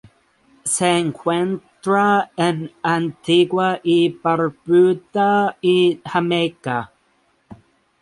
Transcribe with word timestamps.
Se 0.65 0.87
encuentra 0.97 2.31
en 2.35 2.71
Antigua 2.81 3.81
y 3.83 4.09
Barbuda 4.09 5.57
y 5.61 6.01
Jamaica. 6.03 6.91